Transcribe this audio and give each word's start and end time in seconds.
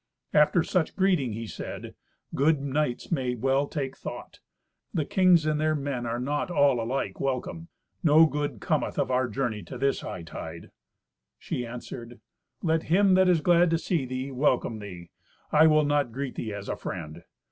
"After 0.33 0.63
such 0.63 0.95
greeting," 0.95 1.33
he 1.33 1.45
said, 1.45 1.93
"good 2.33 2.59
knights 2.59 3.11
may 3.11 3.35
well 3.35 3.67
take 3.67 3.95
thought. 3.95 4.39
The 4.95 5.05
kings 5.05 5.45
and 5.45 5.61
their 5.61 5.75
men 5.75 6.07
are 6.07 6.19
not 6.19 6.49
all 6.49 6.81
alike 6.81 7.19
welcome. 7.19 7.67
No 8.03 8.25
good 8.25 8.59
cometh 8.61 8.97
of 8.97 9.11
our 9.11 9.27
journey 9.27 9.61
to 9.61 9.77
this 9.77 10.01
hightide." 10.01 10.71
She 11.37 11.67
answered, 11.67 12.19
"Let 12.63 12.81
him 12.89 13.13
that 13.13 13.29
is 13.29 13.41
glad 13.41 13.69
to 13.69 13.77
see 13.77 14.07
thee 14.07 14.31
welcome 14.31 14.79
thee. 14.79 15.11
I 15.51 15.67
will 15.67 15.85
not 15.85 16.11
greet 16.11 16.33
thee 16.33 16.51
as 16.51 16.67
a 16.67 16.75
friend. 16.75 17.21